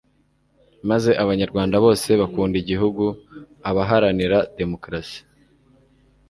maze 0.89 1.11
Abanyarwanda 1.23 1.75
bose 1.85 2.09
bakunda 2.21 2.55
igihugu, 2.63 3.03
abaharanira 3.69 4.37
demukarasi, 4.57 5.19